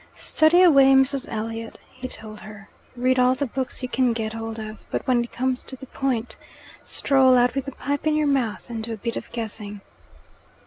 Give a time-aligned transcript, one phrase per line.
[0.15, 1.31] "Study away, Mrs.
[1.31, 5.23] Elliot," he told her; "read all the books you can get hold of; but when
[5.23, 6.37] it comes to the point,
[6.83, 9.81] stroll out with a pipe in your mouth and do a bit of guessing."